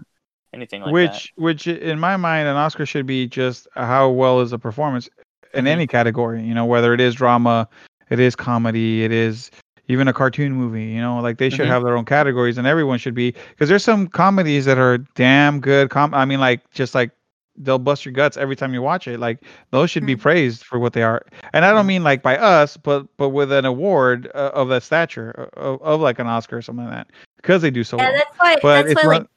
[0.54, 4.42] Any anything like which, which, in my mind, an Oscar should be just how well
[4.42, 5.10] is a performance
[5.54, 5.70] in Mhm.
[5.70, 6.42] any category.
[6.44, 7.68] You know, whether it is drama,
[8.10, 9.52] it is comedy, it is
[9.88, 10.86] even a cartoon movie.
[10.86, 11.72] You know, like they should Mhm.
[11.72, 15.60] have their own categories, and everyone should be because there's some comedies that are damn
[15.60, 15.90] good.
[15.90, 17.12] Com- I mean, like just like
[17.60, 19.20] they'll bust your guts every time you watch it.
[19.20, 19.40] Like
[19.72, 20.22] those should be Mhm.
[20.22, 21.88] praised for what they are, and I don't Mhm.
[21.88, 25.82] mean like by us, but but with an award uh, of that stature, uh, of,
[25.82, 27.08] of like an Oscar or something like that,
[27.38, 28.14] because they do so Yeah, well.
[28.14, 28.56] that's why.
[28.62, 29.28] But that's it's why, one, like,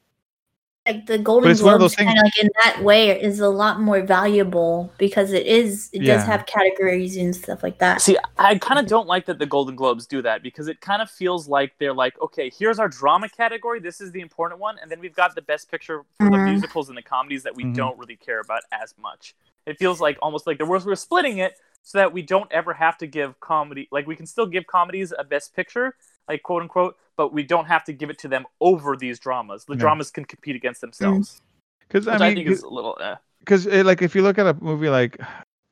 [0.91, 3.39] like the Golden it's one of those Globes, kind of like in that way, is
[3.39, 5.89] a lot more valuable because it is.
[5.93, 8.01] It does have categories and stuff like that.
[8.01, 11.01] See, I kind of don't like that the Golden Globes do that because it kind
[11.01, 13.79] of feels like they're like, okay, here's our drama category.
[13.79, 16.45] This is the important one, and then we've got the best picture for the Mhm.
[16.45, 17.75] musicals and the comedies that we Mhm.
[17.75, 19.35] don't really care about as much.
[19.65, 22.73] It feels like almost like the we're, we're splitting it so that we don't ever
[22.73, 25.95] have to give comedy like we can still give comedies a best picture,
[26.27, 29.63] like quote unquote, but we don't have to give it to them over these dramas.
[29.65, 29.81] The Yeah.
[29.81, 31.39] dramas can compete against themselves,
[31.87, 32.97] because which I I, mean, think is a little.
[32.99, 33.15] Eh.
[33.39, 35.19] because like if you look at a movie like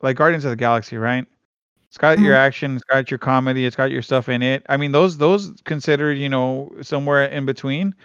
[0.04, 1.26] like Guardians of the Galaxy, right?
[1.88, 4.64] It's got your action, it's got your comedy, it's got your stuff in it.
[4.70, 7.96] I mean, those those considered, you know, somewhere in between.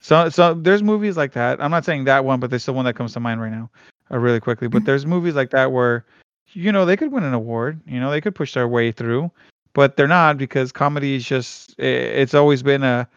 [0.00, 1.60] So so there's movies like that.
[1.62, 3.70] I'm not saying that one, but there's the one that comes to mind right now,
[4.10, 4.68] uh, really quickly.
[4.68, 4.86] But Mhm.
[4.86, 6.06] there's movies like that where,
[6.54, 7.82] you know, they could win an award.
[7.86, 9.30] You know, they could push their way through,
[9.74, 11.78] but they're not because comedy is just.
[11.78, 13.08] it's always been a.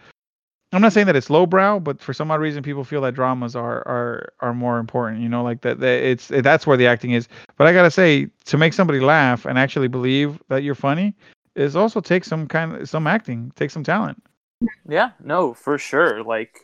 [0.74, 3.56] I'm not saying that it's lowbrow, but for some odd reason, people feel that dramas
[3.56, 5.22] are are are more important.
[5.22, 5.80] You know, like that.
[5.80, 7.30] that it's that's where the acting is.
[7.58, 11.15] But I gotta say, to make somebody laugh and actually believe that you're funny,
[11.56, 14.22] is also take some kind of some acting, take some talent.
[14.88, 16.24] Yeah, no, for sure.
[16.24, 16.62] Like,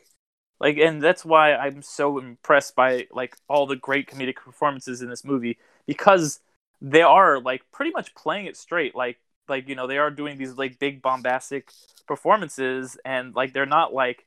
[0.60, 5.10] like, and that's why I'm so impressed by like all the great comedic performances in
[5.10, 6.40] this movie because
[6.82, 8.96] they are like pretty much playing it straight.
[8.96, 11.72] Like, like you know, they are doing these like big bombastic
[12.08, 14.26] performances, and like they're not like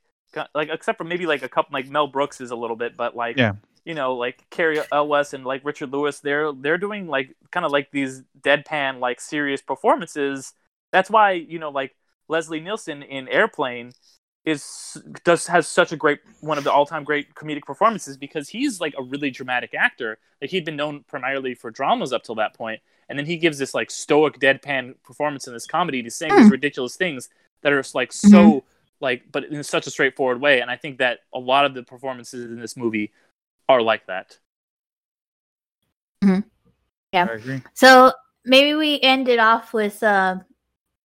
[0.54, 3.16] like except for maybe like a couple like Mel Brooks is a little bit, but
[3.16, 3.54] like Yeah.
[3.84, 7.72] you know like Cary Elwes and like Richard Lewis, they're they're doing like kind of
[7.72, 10.52] like these deadpan like serious performances.
[10.92, 11.94] That's why you know like
[12.28, 13.92] Leslie Nielsen in Airplane
[14.44, 18.48] is does has such a great one of the all time great comedic performances because
[18.48, 20.18] he's like a really dramatic actor.
[20.40, 23.58] Like he'd been known primarily for dramas up till that point, and then he gives
[23.58, 26.02] this like stoic deadpan performance in this comedy.
[26.02, 26.52] He's saying these Hmm.
[26.52, 27.28] ridiculous things
[27.62, 28.64] that are like so
[29.00, 30.60] like, but in such a straightforward way.
[30.60, 33.12] And I think that a lot of the performances in this movie
[33.68, 34.38] are like that.
[37.12, 37.26] Yeah.
[37.30, 37.62] I agree.
[37.74, 38.12] So
[38.44, 40.36] maybe we end it off with uh,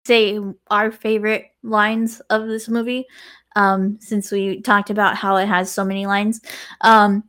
[0.07, 3.07] say our favorite lines of this movie.
[3.55, 6.43] Um, since we talked about how it has so many lines.
[6.83, 7.25] Um,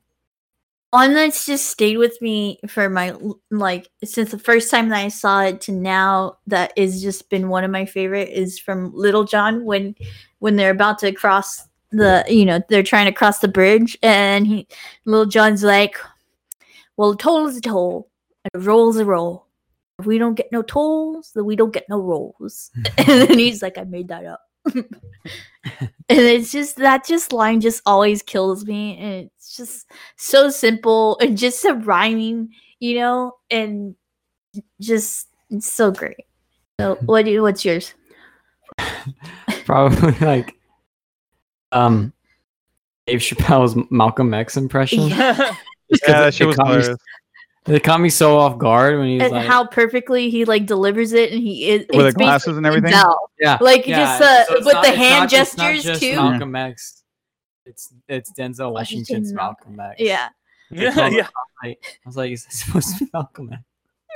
[0.91, 3.15] one that's just stayed with me for my
[3.51, 7.49] like since the first time that I saw it to now that is just been
[7.49, 9.95] one of my favorite is from Little John when
[10.39, 14.47] when they're about to cross the you know they're trying to cross the bridge and
[14.47, 14.67] he
[15.05, 15.97] Little John's like
[16.95, 18.09] well a toll is a toll.
[18.45, 19.45] And a roll is a roll.
[19.99, 22.71] If we don't get no tolls then we don't get no rolls.
[22.97, 24.46] And then he's like I made that up
[25.63, 31.17] and it's just that just line just always kills me and it's just so simple
[31.19, 32.49] and just a rhyming
[32.79, 33.95] you know and
[34.81, 36.25] just it's so great
[36.79, 37.93] so what do you what's yours
[39.65, 40.55] Probably like
[41.71, 42.13] um
[43.05, 45.07] Dave Chappelle's Malcolm X impression.
[45.07, 45.33] Yeah.
[45.89, 46.97] Just 'cause Yeah, it- it was hilarious.
[47.67, 51.13] It caught me so off guard when he's and like, how perfectly he like delivers
[51.13, 52.91] it and he is With the it's glasses and everything?
[52.91, 53.17] Denzel.
[53.39, 56.01] yeah, like, yeah, just, uh, so with not- the hand not- it's not gestures, just
[56.01, 56.15] too.
[56.15, 57.03] Malcolm X.
[57.65, 59.75] It's it's Denzel Washington's Washington's Malcolm.
[59.75, 60.01] Malcolm X.
[60.01, 60.29] yeah
[60.69, 61.27] yeah, yeah.
[61.63, 61.75] I
[62.05, 63.61] was like, is this supposed to be Malcolm X?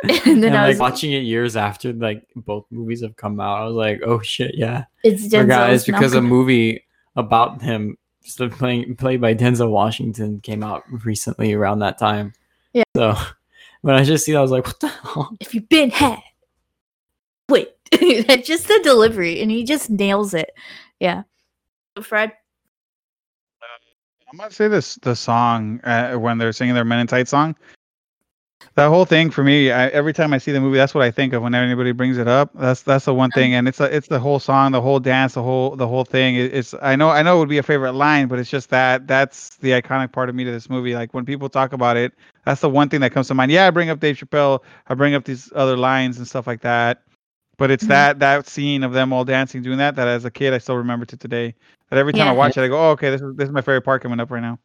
[0.25, 3.39] and then and I was like, watching it years after like both movies have come
[3.39, 4.85] out, I was like, oh shit, yeah.
[5.03, 6.83] it's Denzel guys, because a movie
[7.15, 12.33] about him still playing played by Denzel Washington came out recently around that time.
[12.73, 12.83] Yeah.
[12.95, 13.15] So
[13.81, 15.35] when I just see that, I was like, what the hell?
[15.39, 16.21] if you've been had
[17.49, 17.69] wait
[18.27, 20.51] that's just the delivery and he just nails it
[20.99, 21.23] yeah
[22.01, 22.31] Fred
[24.31, 27.53] I'm gonna say this the song uh, when they're singing their Men in Tight song.
[28.75, 31.11] That whole thing for me, I, every time I see the movie, that's what I
[31.11, 32.51] think of when anybody brings it up.
[32.55, 35.33] That's that's the one thing, and it's a, it's the whole song, the whole dance,
[35.33, 36.35] the whole the whole thing.
[36.35, 38.69] It, it's I know I know it would be a favorite line, but it's just
[38.69, 40.95] that that's the iconic part of me to this movie.
[40.95, 42.13] Like when people talk about it,
[42.45, 43.51] that's the one thing that comes to mind.
[43.51, 46.61] Yeah, I bring up Dave Chappelle, I bring up these other lines and stuff like
[46.61, 47.03] that,
[47.57, 47.89] but it's Mhm.
[47.89, 49.95] that that scene of them all dancing, doing that.
[49.95, 51.55] That as a kid, I still remember to today.
[51.89, 53.61] That every time I watch it, I go, oh, okay, this is this is my
[53.61, 54.59] favorite part coming up right now.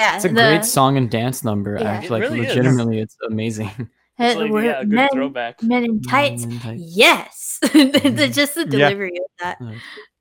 [0.00, 1.76] Yeah It's a the- great song and dance number.
[1.80, 1.90] Yeah.
[1.90, 2.48] actually, It like really is.
[2.56, 3.70] legitimately, it's amazing.
[4.18, 5.62] It's like, yeah, a good men, throwback.
[5.62, 6.82] men in tights Men in tights.
[6.96, 8.88] yes the, just the Yeah.
[8.88, 9.58] delivery of that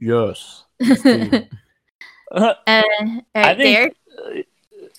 [0.02, 0.66] Yes.
[0.84, 1.40] uh,
[2.32, 2.54] all
[3.36, 3.96] I think, Derek?
[4.18, 4.42] uh,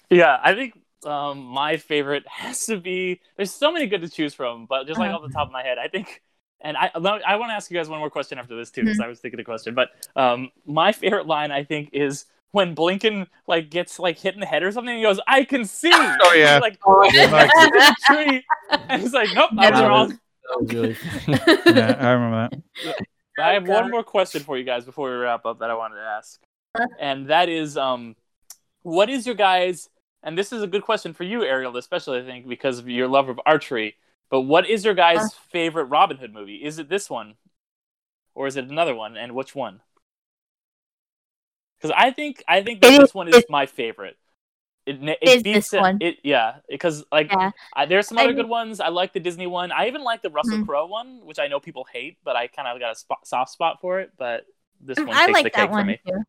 [0.08, 3.20] yeah, I think um, my favorite has to be.
[3.36, 5.18] There's so many good to choose from, but just like Uh-huh.
[5.18, 6.22] off the top of my head, I think.
[6.62, 8.98] And I I want to ask you guys one more question after this too, because
[8.98, 9.04] Mhm.
[9.04, 9.74] I was thinking a question.
[9.74, 12.24] But um, my favorite line I think is
[12.56, 14.96] when Blinkin like gets like hit in the head or something.
[14.96, 16.54] He goes, "I can see." Oh, yeah.
[16.54, 18.44] He's like Oh, "It's a tree,
[18.88, 20.18] and he's like, "Nope, I was wrong."
[20.58, 21.38] Was really funny.
[21.76, 22.48] yeah, I remember
[22.84, 22.96] that.
[23.38, 25.96] I have one more question for you guys before we wrap up that I wanted
[25.96, 26.40] to ask,
[26.98, 28.16] and that is, um,
[28.82, 29.90] what is your guys?
[30.22, 33.06] And this is a good question for you, Ariel, especially I think because of your
[33.06, 33.96] love of archery.
[34.30, 36.64] But what is your guys' favorite Robin Hood movie?
[36.64, 37.34] Is it this one,
[38.34, 39.18] or is it another one?
[39.18, 39.82] And which one?
[41.80, 44.16] Because I think I think that It this one is it- my favorite.
[44.86, 45.98] It, it beats this it, one.
[46.00, 47.50] It yeah, because like Yeah.
[47.74, 48.78] I, there's some other mean- good ones.
[48.78, 49.72] I like the Disney one.
[49.72, 50.66] I even like the Russell Mhm.
[50.66, 53.50] Crowe one, which I know people hate, but I kind of got a spot, soft
[53.50, 54.12] spot for it.
[54.16, 54.46] But
[54.80, 55.98] this one Mm, I takes like the cake for me.
[56.06, 56.22] too.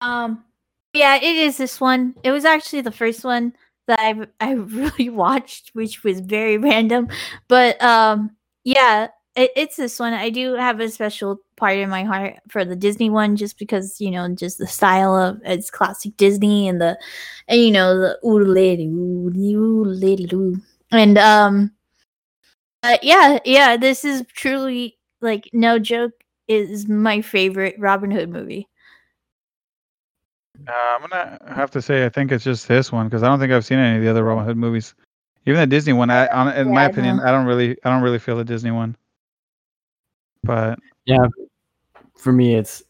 [0.00, 0.44] Um,
[0.92, 2.16] yeah, it is this one.
[2.24, 3.54] It was actually the first one
[3.86, 7.08] that I I really watched, which was very random.
[7.46, 10.12] But um, yeah, it, it's this one.
[10.12, 14.00] I do have a special part in my heart for the Disney one, just because
[14.00, 16.98] you know, just the style of it's classic Disney and the,
[17.48, 20.56] and you know the ooh lady ooh ooh lady ooh,
[20.92, 21.72] and um,
[22.82, 26.12] but yeah, yeah, this is truly like no joke
[26.48, 28.68] is my favorite Robin Hood movie.
[30.68, 33.38] Uh, I'm gonna have to say I think it's just this one because I don't
[33.38, 34.94] think I've seen any of the other Robin Hood movies.
[35.46, 37.20] Even the Disney one, I, on, in Yeah, my opinion.
[37.20, 38.96] I don't really, I don't really feel the Disney one.
[40.44, 41.26] But yeah,
[42.18, 42.82] for me, it's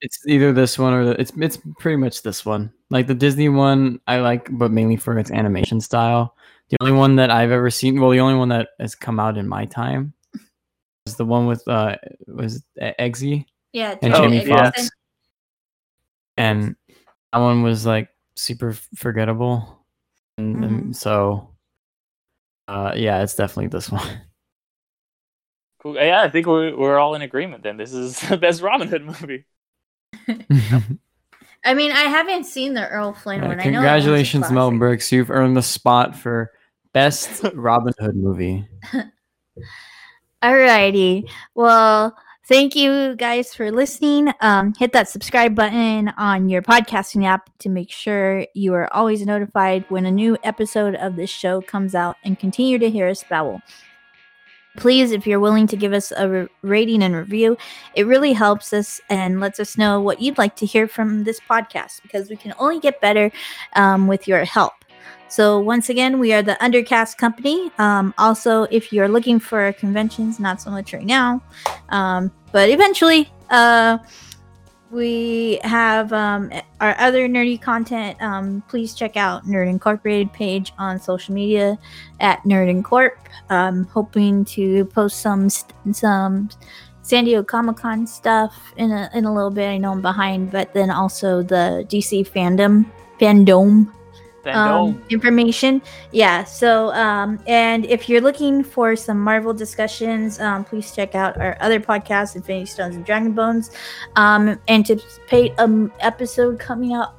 [0.00, 2.72] it's either this one or the, it's it's pretty much this one.
[2.90, 6.34] Like the Disney one, I like, but mainly for its animation style.
[6.70, 9.36] The only one that I've ever seen, well, the only one that has come out
[9.36, 10.12] in my time,
[11.06, 11.96] is the one with uh
[12.28, 14.70] was it Eggsy Yeah, and Oh, Jamie yeah.
[14.70, 14.90] Foxx,
[16.36, 16.76] and
[17.32, 19.84] that one was like super forgettable,
[20.38, 20.96] and, and Mhm.
[20.96, 21.54] so
[22.68, 24.20] uh yeah, it's definitely this one.
[25.82, 25.96] Cool.
[25.96, 27.62] Yeah, I think we're we're all in agreement.
[27.62, 29.44] Then this is the best Robin Hood movie.
[31.64, 33.60] I mean, I haven't seen the Errol Flynn Yeah, one.
[33.60, 34.70] I know that congratulations, Mel.
[34.70, 35.10] Brooks.
[35.12, 36.52] You've earned the spot for
[36.92, 38.66] best Robin Hood movie.
[40.42, 41.28] Alrighty.
[41.54, 44.32] Well, thank you guys for listening.
[44.40, 49.24] Um, hit that subscribe button on your podcasting app to make sure you are always
[49.26, 53.22] notified when a new episode of this show comes out and continue to hear us
[53.28, 53.60] babble.
[54.76, 57.56] Please, if you're willing to give us a re- rating and review,
[57.94, 61.40] it really helps us and lets us know what you'd like to hear from this
[61.40, 63.30] podcast because we can only get better
[63.74, 64.72] um, with your help.
[65.28, 67.70] So once again, we are the Undercast Company.
[67.78, 71.40] Um, also, if you're looking for conventions, not so much right now,
[71.90, 73.98] um, but eventually, uh,
[74.90, 78.20] we have um, our other nerdy content.
[78.20, 81.78] Um, please check out Nerd Incorporated page on social media
[82.18, 83.12] at Nerd Incorp.
[83.48, 86.50] I'm hoping to post some some
[87.02, 89.68] San Diego Comic Con stuff in a in a little bit.
[89.68, 92.84] I know I'm behind, but then also the DC fandom
[93.20, 93.92] fandom
[94.46, 95.82] um, information.
[96.12, 96.44] Yeah.
[96.44, 101.56] So, um, and if you're looking for some Marvel discussions, um, please check out our
[101.60, 103.70] other podcast, Infinity Stones and Dragon Bones.
[104.16, 107.14] Um, anticipate an episode coming out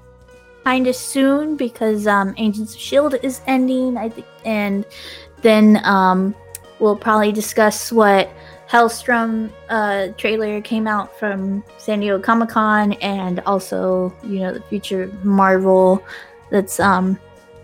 [0.64, 3.98] kind of soon because um, Agents of Shield is ending.
[3.98, 4.86] I think, and
[5.42, 6.36] then um,
[6.80, 8.30] we'll probably discuss what.
[8.72, 14.62] Helstrom uh, trailer came out from San Diego Comic Con, and also, you know, the
[14.62, 16.02] future Marvel
[16.52, 17.18] that's um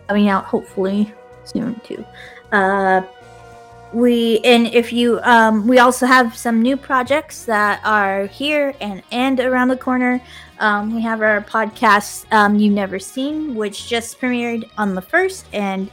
[0.07, 1.13] coming out hopefully
[1.43, 2.03] soon too.
[2.51, 3.01] Uh,
[3.93, 9.01] we and if you um, we also have some new projects that are here and
[9.11, 10.21] and around the corner.
[10.59, 15.45] Um, we have our podcast um, you never seen, which just premiered on the first,
[15.53, 15.89] and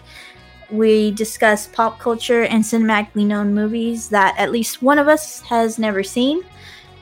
[0.70, 5.78] we discuss pop culture and cinematically known movies that at least one of us has
[5.78, 6.42] never seen.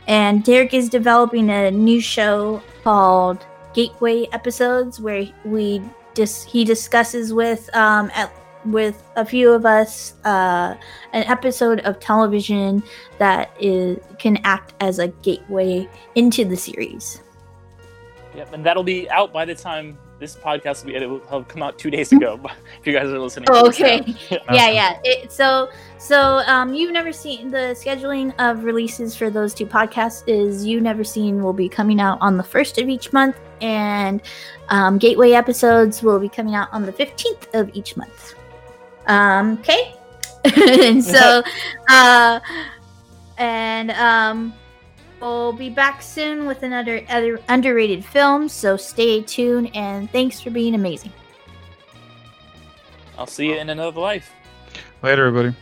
[0.09, 5.83] And Derek is developing a new show called Gateway Episodes, where we
[6.15, 8.33] dis- he discusses with um, at,
[8.65, 10.77] with a few of us uh,
[11.13, 12.83] an episode of television
[13.19, 17.23] that is can act as a gateway into the series.
[18.35, 21.49] Yep, and that'll be out by the time this podcast will, be, it will have
[21.49, 22.41] come out two days ago.
[22.81, 23.49] if you guys are listening.
[23.51, 24.03] Oh, okay.
[24.31, 25.01] yeah, yeah.
[25.05, 25.69] It, so,
[25.99, 30.81] so um, you've never seen the scheduling of releases for those two podcasts is you
[30.81, 34.23] never seen will be coming out on the first of each month, and
[34.69, 38.35] um, Gateway episodes will be coming out on the fifteenth of each month.
[39.07, 39.95] Um, okay.
[40.45, 41.43] and so,
[41.89, 42.41] uh,
[43.39, 44.55] and um
[45.23, 50.51] We'll be back soon with another other underrated film, so stay tuned and thanks for
[50.51, 51.13] being amazing.
[53.17, 54.33] I'll see you in another life.
[55.01, 55.57] Later, everybody.